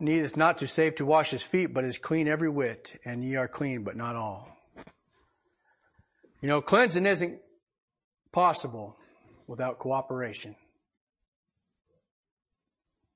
[0.00, 3.36] needeth not to save to wash his feet, but is clean every whit, and ye
[3.36, 4.48] are clean, but not all.
[6.40, 7.38] You know, cleansing isn't
[8.32, 8.96] possible
[9.46, 10.56] without cooperation.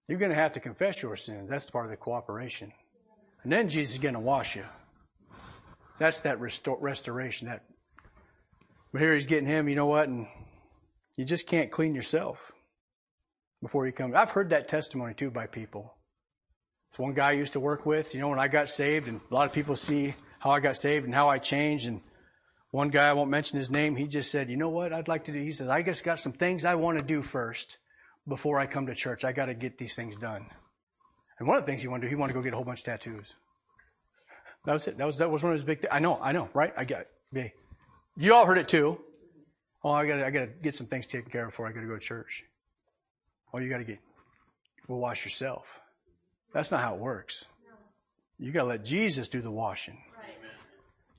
[0.08, 1.48] You're going to have to confess your sins.
[1.48, 2.70] That's part of the cooperation.
[3.42, 4.64] And then Jesus is going to wash you.
[5.98, 7.48] That's that restore, restoration.
[7.48, 7.62] That,
[8.92, 10.08] but here he's getting him, you know what?
[10.08, 10.26] And
[11.16, 12.52] you just can't clean yourself
[13.62, 14.14] before you come.
[14.14, 15.94] I've heard that testimony too by people.
[16.90, 19.20] It's one guy I used to work with, you know, when I got saved and
[19.30, 22.00] a lot of people see how I got saved and how I changed and
[22.70, 25.26] one guy, I won't mention his name, he just said, you know what I'd like
[25.26, 25.40] to do?
[25.40, 27.78] He said, I just got some things I want to do first
[28.26, 29.24] before I come to church.
[29.24, 30.46] I got to get these things done.
[31.38, 32.56] And one of the things he wanted to do, he wanted to go get a
[32.56, 33.26] whole bunch of tattoos.
[34.64, 34.96] That was it.
[34.96, 36.72] That was, that was one of his big, th- I know, I know, right?
[36.76, 37.52] I got it.
[38.16, 38.98] You all heard it too.
[39.82, 41.94] Oh, I gotta, I gotta get some things taken care of before I gotta go
[41.94, 42.44] to church.
[43.52, 43.98] Oh, you gotta get,
[44.88, 45.66] well, wash yourself.
[46.52, 47.44] That's not how it works.
[48.38, 49.98] You gotta let Jesus do the washing.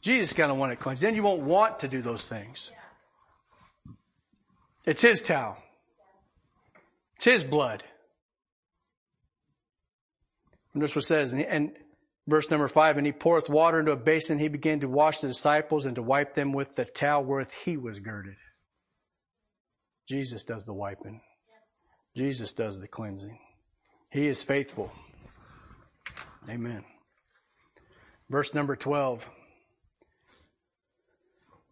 [0.02, 1.02] Jesus kind of want it cleansed.
[1.02, 2.72] Then you won't want to do those things.
[4.86, 5.58] It's His towel.
[7.16, 7.84] It's His blood.
[10.74, 11.72] And this what says, and, and
[12.28, 15.28] verse number five, and he poureth water into a basin, he began to wash the
[15.28, 18.36] disciples and to wipe them with the towel wherewith he was girded.
[20.08, 21.22] Jesus does the wiping.
[22.16, 23.38] Jesus does the cleansing.
[24.12, 24.92] He is faithful.
[26.50, 26.84] Amen.
[28.30, 29.26] Verse number 12.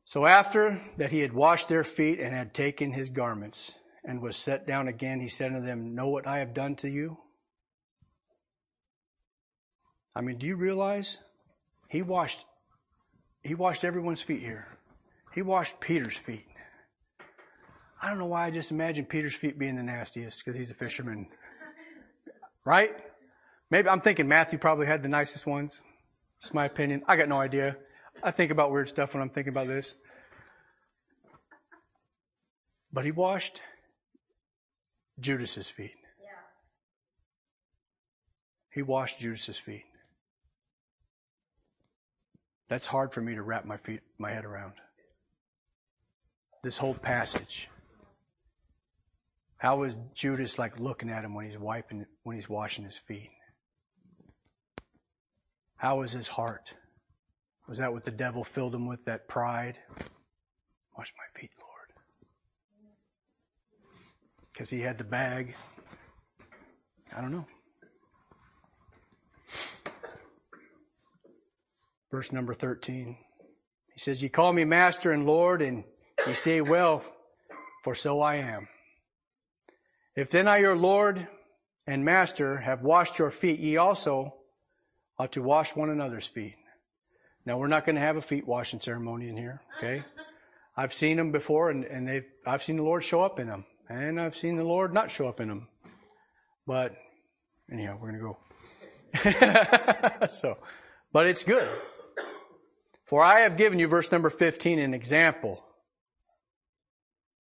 [0.06, 4.36] So after that he had washed their feet and had taken his garments and was
[4.36, 7.18] set down again, he said unto them, Know what I have done to you?
[10.16, 11.18] I mean, do you realize
[11.90, 12.46] he washed
[13.44, 14.68] he washed everyone's feet here.
[15.34, 16.46] He washed Peter's feet.
[18.02, 20.74] I don't know why I just imagine Peter's feet being the nastiest because he's a
[20.74, 21.28] fisherman.
[22.66, 22.96] Right?
[23.70, 25.82] Maybe I'm thinking Matthew probably had the nicest ones.
[26.42, 27.04] It's my opinion.
[27.08, 27.76] I got no idea.
[28.22, 29.94] I think about weird stuff when I'm thinking about this.
[32.92, 33.60] But he washed
[35.20, 35.96] Judas's feet.
[36.22, 36.30] Yeah.
[38.70, 39.84] He washed Judas's feet.
[42.70, 44.74] That's hard for me to wrap my feet, my head around.
[46.64, 47.70] This whole passage.
[49.58, 53.30] How was Judas like looking at him when he's wiping, when he's washing his feet?
[55.76, 56.74] How was his heart?
[57.68, 59.78] Was that what the devil filled him with, that pride?
[60.98, 61.90] Wash my feet, Lord.
[64.52, 65.56] Because he had the bag.
[67.16, 67.46] I don't know.
[72.14, 73.18] Verse number 13.
[73.96, 75.84] He says, You call me master and Lord, and
[76.28, 77.02] you say, Well,
[77.84, 78.68] for so I am.
[80.16, 81.28] If then I, your Lord
[81.88, 84.36] and master, have washed your feet, ye also
[85.18, 86.54] ought to wash one another's feet.
[87.48, 90.04] Now we're not going to have a feet washing ceremony in here, okay?
[90.78, 93.66] I've seen them before and, and they've, I've seen the Lord show up in them
[93.90, 95.68] and I've seen the Lord not show up in them.
[96.68, 96.94] But
[97.72, 98.36] anyhow, we're going
[99.16, 99.30] to
[100.20, 100.28] go.
[100.32, 100.58] so,
[101.12, 101.68] but it's good.
[103.14, 105.64] For I have given you, verse number 15, an example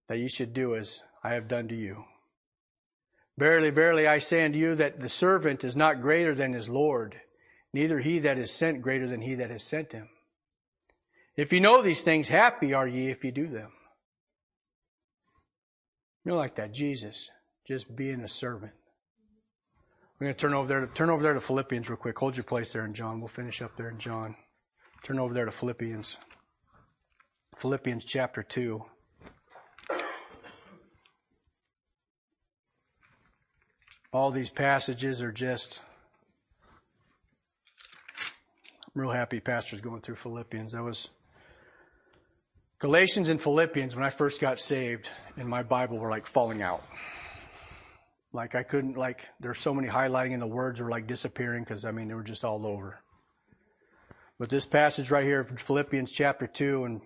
[0.07, 2.03] that you should do as I have done to you.
[3.39, 7.15] Verily, verily, I say unto you that the servant is not greater than his Lord,
[7.73, 10.09] neither he that is sent greater than he that has sent him.
[11.35, 13.71] If you know these things, happy are ye if you do them.
[16.23, 17.31] You're like that, Jesus,
[17.67, 18.73] just being a servant.
[20.19, 22.19] We're going to turn over there to turn over there to Philippians real quick.
[22.19, 23.19] Hold your place there in John.
[23.19, 24.35] We'll finish up there in John.
[25.03, 26.15] Turn over there to Philippians.
[27.57, 28.81] Philippians chapter 2.
[34.13, 35.81] All these passages are just
[38.95, 40.73] I'm real happy Pastor's going through Philippians.
[40.73, 41.09] I was
[42.79, 46.83] Galatians and Philippians when I first got saved in my Bible were like falling out.
[48.31, 51.83] Like I couldn't like there's so many highlighting and the words were like disappearing because
[51.83, 53.02] I mean they were just all over.
[54.43, 57.01] But this passage right here, Philippians chapter 2 and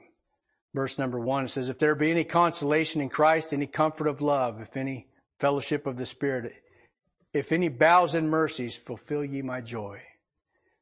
[0.74, 4.22] verse number 1, it says, If there be any consolation in Christ, any comfort of
[4.22, 5.06] love, if any
[5.40, 6.52] fellowship of the Spirit,
[7.34, 10.02] if any bows and mercies, fulfill ye my joy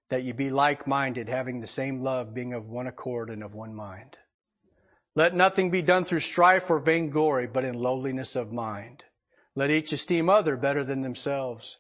[0.08, 3.54] that ye be like minded, having the same love, being of one accord and of
[3.54, 4.16] one mind.
[5.14, 9.04] Let nothing be done through strife or vainglory, but in lowliness of mind.
[9.56, 11.80] Let each esteem other better than themselves.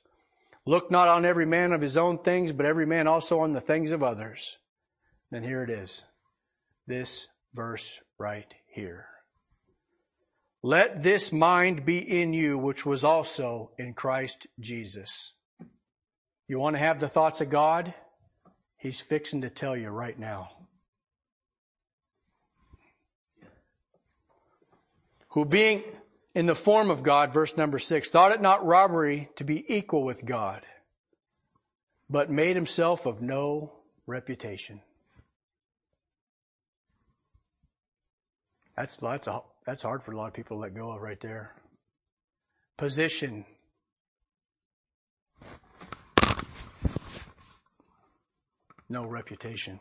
[0.65, 3.61] Look not on every man of his own things, but every man also on the
[3.61, 4.57] things of others.
[5.31, 6.01] Then here it is.
[6.87, 9.07] This verse right here.
[10.61, 15.31] Let this mind be in you, which was also in Christ Jesus.
[16.47, 17.93] You want to have the thoughts of God?
[18.77, 20.49] He's fixing to tell you right now.
[25.29, 25.83] Who being
[26.33, 30.03] in the form of God, verse number six, thought it not robbery to be equal
[30.03, 30.61] with God,
[32.09, 33.73] but made himself of no
[34.07, 34.81] reputation.
[38.77, 41.19] That's, that's, a, that's hard for a lot of people to let go of right
[41.21, 41.55] there.
[42.77, 43.45] Position,
[48.89, 49.79] no reputation.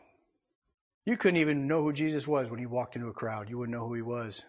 [1.05, 3.49] You couldn't even know who Jesus was when he walked into a crowd.
[3.49, 4.41] You wouldn't know who he was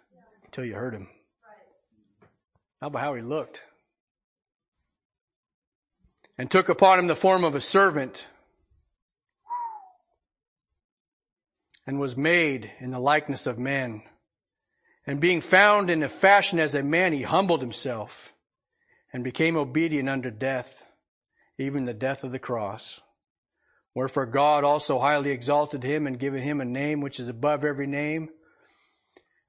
[0.45, 1.09] until you heard him.
[2.81, 3.63] How about how he looked?
[6.39, 8.27] And took upon him the form of a servant
[11.87, 14.03] and was made in the likeness of men.
[15.07, 18.33] And being found in a fashion as a man, he humbled himself
[19.13, 20.83] and became obedient unto death,
[21.59, 23.01] even the death of the cross.
[23.95, 27.87] Wherefore God also highly exalted him and given him a name which is above every
[27.87, 28.29] name,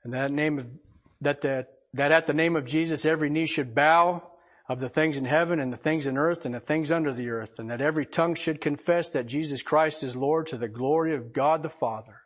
[0.04, 0.80] and that name
[1.22, 4.24] that the, that at the name of Jesus every knee should bow
[4.70, 7.30] of the things in heaven and the things in earth and the things under the
[7.30, 11.16] earth, and that every tongue should confess that Jesus Christ is Lord to the glory
[11.16, 12.22] of God the Father.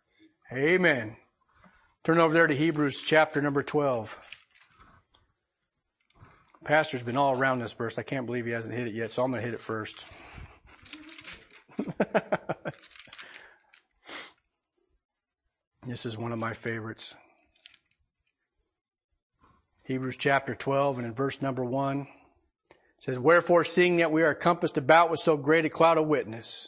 [0.54, 1.16] Amen.
[2.04, 4.20] Turn over there to Hebrews chapter number 12.
[6.66, 8.00] Pastor's been all around this verse.
[8.00, 10.04] I can't believe he hasn't hit it yet, so I'm going to hit it first.
[15.86, 17.14] this is one of my favorites.
[19.84, 22.08] Hebrews chapter 12 and in verse number 1
[22.98, 26.68] says, Wherefore, seeing that we are compassed about with so great a cloud of witness,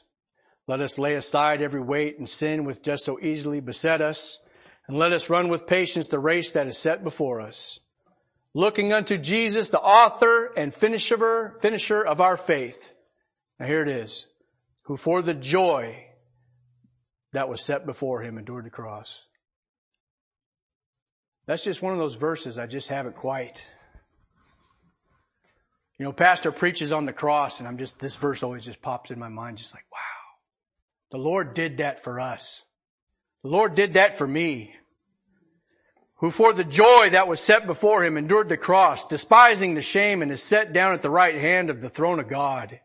[0.67, 4.37] let us lay aside every weight and sin which does so easily beset us,
[4.87, 7.79] and let us run with patience the race that is set before us,
[8.53, 12.91] looking unto Jesus, the author and finisher, finisher of our faith.
[13.59, 14.25] Now here it is
[14.83, 16.05] who for the joy
[17.31, 19.19] that was set before him endured the cross.
[21.45, 23.65] That's just one of those verses I just haven't quite.
[25.97, 29.11] You know, pastor preaches on the cross and I'm just, this verse always just pops
[29.11, 29.99] in my mind just like, wow.
[31.11, 32.63] The Lord did that for us.
[33.43, 34.73] The Lord did that for me.
[36.17, 40.21] Who for the joy that was set before him endured the cross, despising the shame
[40.21, 42.79] and is set down at the right hand of the throne of God.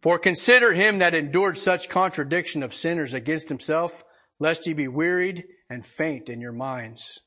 [0.00, 4.02] For consider him that endured such contradiction of sinners against himself,
[4.40, 7.20] lest ye be wearied and faint in your minds.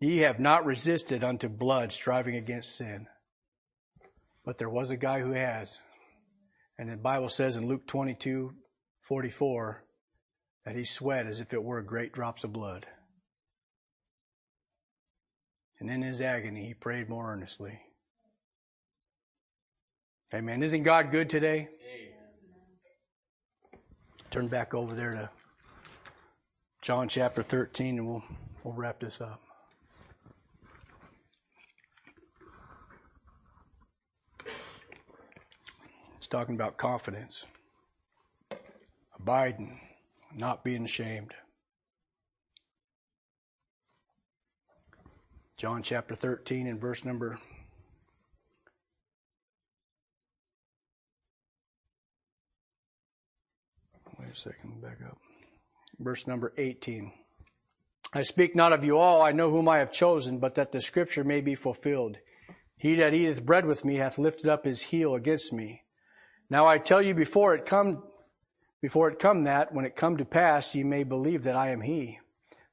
[0.00, 3.06] Ye have not resisted unto blood, striving against sin.
[4.44, 5.76] But there was a guy who has.
[6.78, 8.52] And the Bible says in Luke 22,
[9.02, 9.84] 44,
[10.64, 12.86] that he sweat as if it were great drops of blood.
[15.80, 17.78] And in his agony, he prayed more earnestly.
[20.32, 20.62] Amen.
[20.62, 21.68] Isn't God good today?
[24.30, 25.30] Turn back over there to
[26.82, 28.24] John chapter 13 and we'll,
[28.64, 29.40] we'll wrap this up.
[36.18, 37.44] It's talking about confidence,
[39.20, 39.78] abiding,
[40.36, 41.34] not being ashamed.
[45.56, 47.38] John chapter 13 and verse number
[54.18, 55.18] Wait a second, back up.
[55.98, 57.12] Verse number 18.
[58.12, 60.80] I speak not of you all, I know whom I have chosen, but that the
[60.80, 62.16] scripture may be fulfilled.
[62.76, 65.82] He that eateth bread with me hath lifted up his heel against me.
[66.48, 68.04] Now I tell you before it come,
[68.84, 71.80] before it come that, when it come to pass, ye may believe that I am
[71.80, 72.18] he.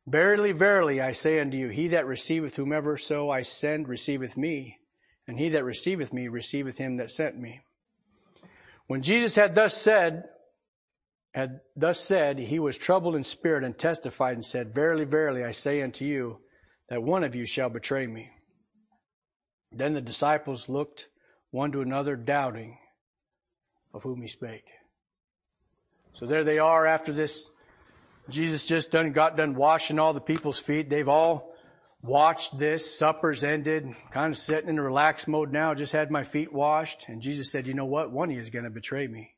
[0.05, 4.77] Verily, verily, I say unto you, he that receiveth whomever so I send receiveth me,
[5.25, 7.61] and he that receiveth me receiveth him that sent me.
[8.87, 10.25] When Jesus had thus said,
[11.33, 15.51] had thus said, he was troubled in spirit and testified and said, Verily, verily, I
[15.51, 16.39] say unto you,
[16.89, 18.31] that one of you shall betray me.
[19.71, 21.07] Then the disciples looked
[21.51, 22.79] one to another, doubting
[23.93, 24.65] of whom he spake.
[26.13, 27.47] So there they are after this
[28.29, 30.89] Jesus just done got done washing all the people's feet.
[30.89, 31.53] They've all
[32.01, 32.97] watched this.
[32.97, 33.87] Supper's ended.
[34.11, 35.73] Kind of sitting in a relaxed mode now.
[35.73, 37.05] Just had my feet washed.
[37.07, 38.11] And Jesus said, you know what?
[38.11, 39.31] One of you is going to betray me.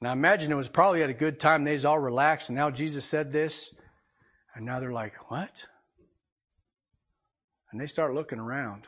[0.00, 1.64] Now imagine it was probably at a good time.
[1.64, 2.48] They's all relaxed.
[2.48, 3.74] And now Jesus said this.
[4.54, 5.66] And now they're like, what?
[7.72, 8.86] And they start looking around.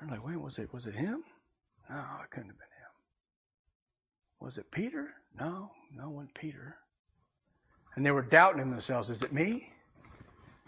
[0.00, 1.24] They're like, wait, was it, was it him?
[1.90, 2.77] No, it couldn't have been him.
[4.40, 5.08] Was it Peter?
[5.38, 6.76] No, no one Peter.
[7.96, 9.70] And they were doubting in themselves, is it me?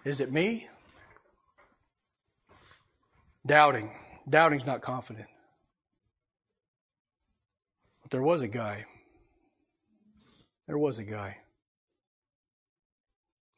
[0.05, 0.69] Is it me?
[3.47, 3.91] Doubting.
[4.29, 5.29] Doubting's not confident.
[8.03, 8.85] But there was a guy.
[10.67, 11.37] There was a guy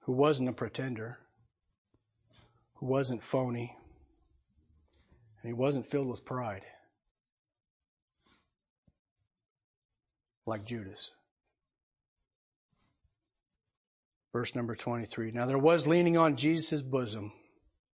[0.00, 1.18] who wasn't a pretender,
[2.74, 3.76] who wasn't phony,
[5.42, 6.62] and he wasn't filled with pride.
[10.46, 11.10] Like Judas.
[14.32, 15.30] Verse number 23.
[15.32, 17.32] Now there was leaning on Jesus' bosom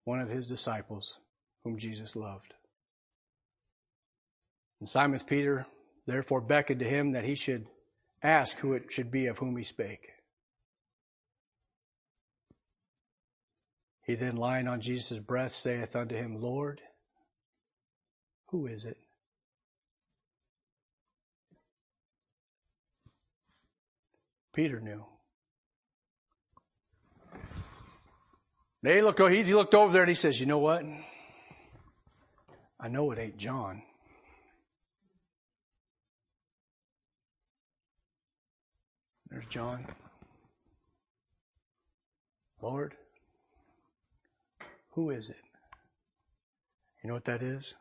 [0.05, 1.19] one of his disciples
[1.63, 2.53] whom Jesus loved.
[4.79, 5.65] And Simon Peter
[6.07, 7.67] therefore beckoned to him that he should
[8.21, 10.09] ask who it should be of whom he spake.
[14.05, 16.81] He then lying on Jesus' breast saith unto him, Lord,
[18.47, 18.97] who is it?
[24.54, 25.04] Peter knew.
[28.84, 30.84] They look, he looked over there and he says, you know what?
[32.80, 33.82] I know it ain't John.
[39.30, 39.86] There's John.
[42.62, 42.93] Lord,
[44.91, 45.36] who is it?
[47.01, 47.74] You know what that is?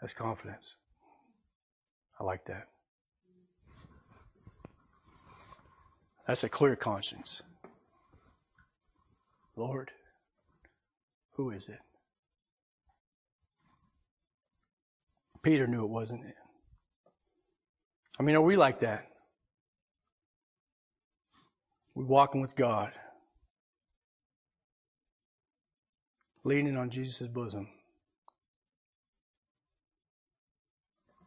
[0.00, 0.74] That's confidence.
[2.18, 2.68] I like that.
[6.26, 7.42] That's a clear conscience.
[9.56, 9.90] Lord,
[11.32, 11.78] who is it?
[15.42, 16.34] Peter knew it wasn't it.
[18.18, 19.06] I mean, are we like that?
[21.94, 22.92] We walking with God,
[26.42, 27.68] leaning on Jesus' bosom.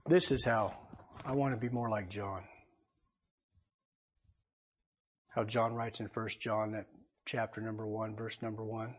[0.08, 0.74] This is how
[1.24, 2.44] I want to be more like John
[5.38, 6.88] how John writes in First John, that
[7.28, 8.96] chapter number one, verse number one.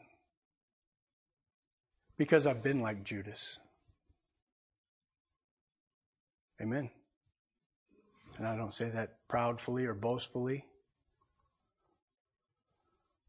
[2.16, 3.58] Because I've been like Judas.
[6.62, 6.90] Amen.
[8.36, 10.64] And I don't say that proudfully or boastfully.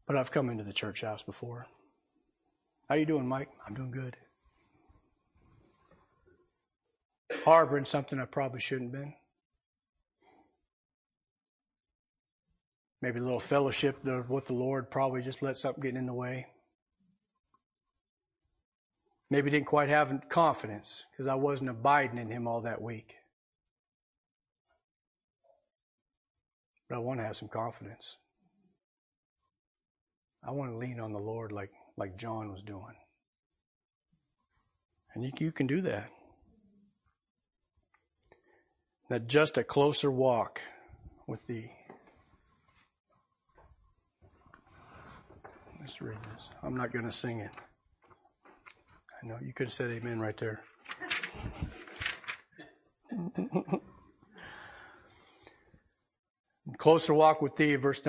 [0.06, 1.66] But I've come into the church house before.
[2.88, 3.48] How you doing, Mike?
[3.66, 4.16] I'm doing good.
[7.44, 9.14] Harboring something I probably shouldn't have been.
[13.02, 16.46] Maybe a little fellowship with the Lord probably just let something get in the way.
[19.30, 23.14] Maybe didn't quite have confidence because I wasn't abiding in Him all that week.
[26.88, 28.16] But I want to have some confidence.
[30.46, 32.96] I want to lean on the Lord like, like John was doing.
[35.14, 36.08] And you, you can do that.
[39.08, 40.60] That just a closer walk
[41.26, 41.70] with thee.
[45.90, 46.48] Let's read this.
[46.62, 47.50] I'm not going to sing it.
[49.20, 50.60] I know you could have said amen right there.
[56.78, 58.00] Closer walk with thee, verse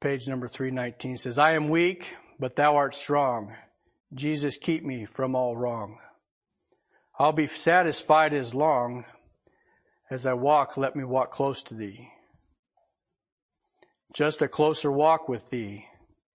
[0.00, 2.06] page number 319 says, I am weak,
[2.38, 3.52] but thou art strong.
[4.14, 5.98] Jesus, keep me from all wrong.
[7.18, 9.06] I'll be satisfied as long
[10.08, 12.10] as I walk, let me walk close to thee.
[14.12, 15.86] Just a closer walk with thee.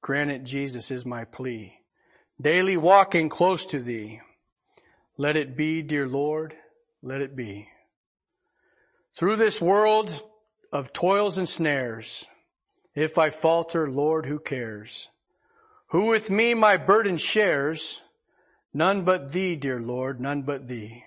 [0.01, 1.73] Granted, Jesus is my plea.
[2.41, 4.21] Daily walking close to thee.
[5.17, 6.55] Let it be, dear Lord,
[7.01, 7.67] let it be.
[9.17, 10.23] Through this world
[10.71, 12.25] of toils and snares,
[12.95, 15.09] if I falter, Lord, who cares?
[15.87, 18.01] Who with me my burden shares?
[18.73, 21.03] None but thee, dear Lord, none but thee.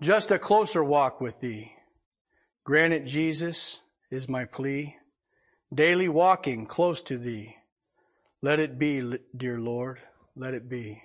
[0.00, 1.72] Just a closer walk with thee.
[2.64, 3.80] Granted, Jesus
[4.10, 4.96] is my plea
[5.72, 7.56] daily walking close to thee.
[8.42, 10.00] Let it be, dear Lord,
[10.36, 11.02] let it be.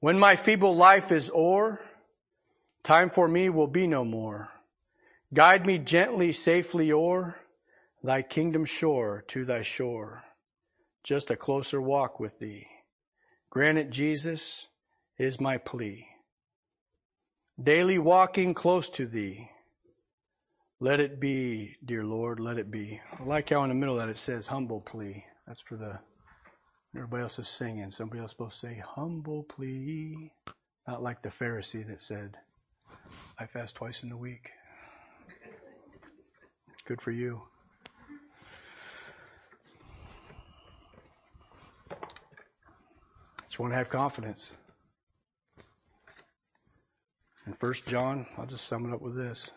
[0.00, 1.80] When my feeble life is o'er,
[2.82, 4.50] time for me will be no more.
[5.34, 7.36] Guide me gently, safely o'er
[8.02, 10.22] thy kingdom shore to thy shore.
[11.02, 12.66] Just a closer walk with thee.
[13.50, 14.68] Grant it, Jesus,
[15.18, 16.06] is my plea.
[17.60, 19.50] Daily walking close to thee
[20.80, 23.00] let it be, dear Lord, let it be.
[23.18, 25.24] I like how in the middle that it says humble plea.
[25.46, 25.98] That's for the,
[26.94, 27.90] everybody else is singing.
[27.90, 30.30] Somebody else supposed to say humble plea.
[30.86, 32.36] Not like the Pharisee that said,
[33.38, 34.50] I fast twice in the week.
[36.86, 37.42] Good for you.
[43.48, 44.52] Just want to have confidence.
[47.46, 49.50] In First John, I'll just sum it up with this.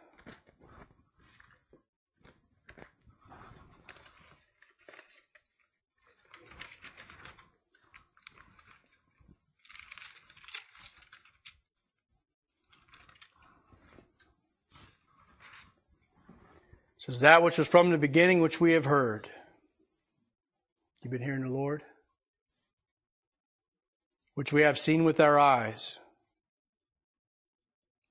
[17.01, 19.27] Says that which was from the beginning which we have heard.
[21.03, 21.81] You've been hearing the Lord?
[24.35, 25.95] Which we have seen with our eyes.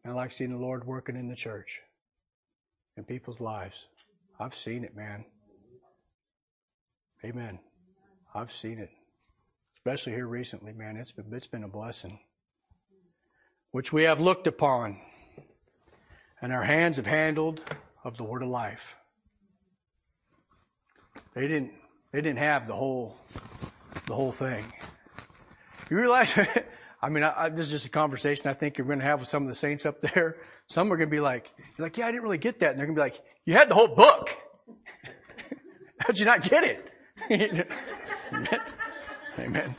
[0.04, 1.78] I like seeing the Lord working in the church,
[2.96, 3.76] in people's lives.
[4.40, 5.24] I've seen it, man.
[7.24, 7.60] Amen.
[8.34, 8.90] I've seen it.
[9.76, 10.96] Especially here recently, man.
[10.96, 12.18] It's been, it's been a blessing.
[13.70, 15.00] Which we have looked upon
[16.42, 17.62] and our hands have handled
[18.04, 18.94] of the word of life.
[21.34, 21.72] They didn't
[22.12, 23.16] they didn't have the whole
[24.06, 24.64] the whole thing.
[25.88, 26.34] You realize
[27.02, 29.20] I mean, I, I, this is just a conversation I think you're going to have
[29.20, 30.36] with some of the saints up there.
[30.66, 32.70] Some are going to be like, you're like, yeah, I didn't really get that.
[32.70, 34.30] And they're going to be like, you had the whole book.
[35.98, 36.88] How'd you not get it?
[39.36, 39.74] Amen.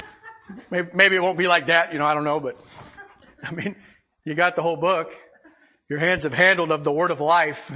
[0.70, 2.60] Maybe, maybe it won't be like that, you know, I don't know, but
[3.42, 3.78] I mean,
[4.26, 5.12] you got the whole book.
[5.88, 7.72] Your hands have handled of the word of life.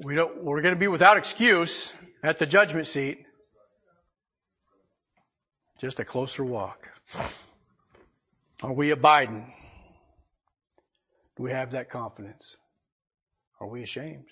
[0.00, 1.92] We don't, we're going to be without excuse
[2.22, 3.24] at the judgment seat.
[5.80, 6.88] Just a closer walk.
[8.62, 9.52] Are we abiding?
[11.36, 12.56] Do we have that confidence?
[13.60, 14.26] Are we ashamed?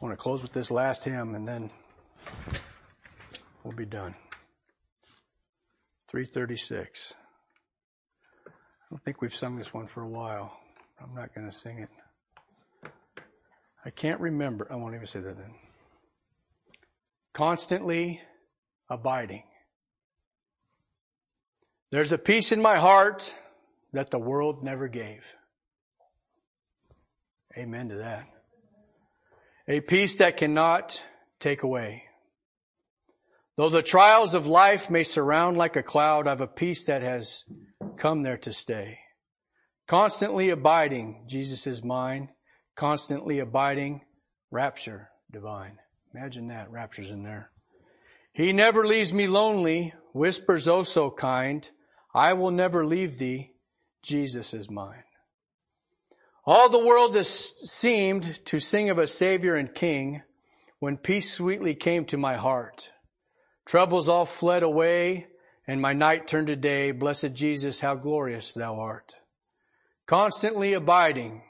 [0.00, 1.70] I want to close with this last hymn and then
[3.64, 4.14] we'll be done.
[6.10, 7.14] 336.
[8.46, 8.50] I
[8.90, 10.58] don't think we've sung this one for a while.
[11.02, 11.88] I'm not going to sing it.
[13.84, 14.68] I can't remember.
[14.70, 15.54] I won't even say that then.
[17.34, 18.20] Constantly
[18.88, 19.42] abiding.
[21.90, 23.34] There's a peace in my heart
[23.92, 25.22] that the world never gave.
[27.56, 28.26] Amen to that.
[29.68, 31.00] A peace that cannot
[31.40, 32.04] take away.
[33.56, 37.44] Though the trials of life may surround like a cloud, I've a peace that has
[37.98, 38.98] come there to stay.
[39.86, 42.30] Constantly abiding, Jesus is mine
[42.76, 44.02] constantly abiding,
[44.50, 45.78] rapture divine.
[46.14, 47.50] Imagine that, rapture's in there.
[48.32, 51.68] He never leaves me lonely, whispers oh so kind,
[52.14, 53.52] I will never leave thee,
[54.02, 55.04] Jesus is mine.
[56.44, 60.22] All the world has seemed to sing of a Savior and King
[60.80, 62.90] when peace sweetly came to my heart.
[63.64, 65.28] Troubles all fled away
[65.68, 66.90] and my night turned to day.
[66.90, 69.14] Blessed Jesus, how glorious thou art.
[70.06, 71.42] Constantly abiding,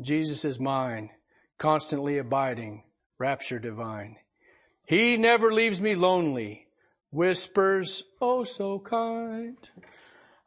[0.00, 1.10] Jesus is mine.
[1.58, 2.84] Constantly abiding,
[3.18, 4.16] rapture divine.
[4.86, 6.66] He never leaves me lonely.
[7.12, 9.56] Whispers, oh so kind.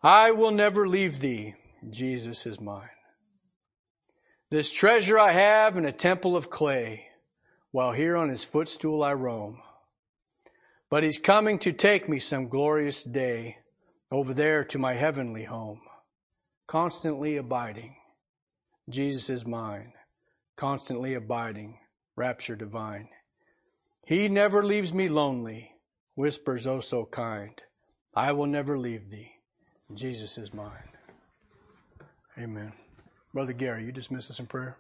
[0.01, 1.55] I will never leave thee.
[1.89, 2.89] Jesus is mine.
[4.49, 7.07] This treasure I have in a temple of clay,
[7.71, 9.59] while here on his footstool I roam.
[10.89, 13.57] But he's coming to take me some glorious day
[14.11, 15.81] over there to my heavenly home.
[16.67, 17.95] Constantly abiding.
[18.89, 19.93] Jesus is mine.
[20.57, 21.77] Constantly abiding.
[22.15, 23.09] Rapture divine.
[24.05, 25.71] He never leaves me lonely.
[26.15, 27.59] Whispers oh so kind.
[28.15, 29.31] I will never leave thee.
[29.93, 30.89] Jesus is mine.
[32.37, 32.73] Amen.
[33.33, 34.77] Brother Gary, you dismiss us in prayer.